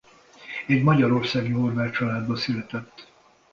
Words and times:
Egy 0.67 0.83
magyarországi 0.83 1.51
horvát 1.51 1.93
családba 1.93 2.35
született. 2.35 3.07